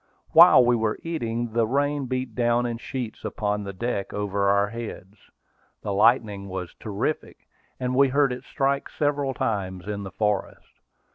[0.31, 4.69] While we were eating, the rain beat down in sheets upon the deck over our
[4.69, 5.29] heads.
[5.83, 7.47] The lightning was terrific,
[7.79, 10.79] and we heard it strike several times in the forest.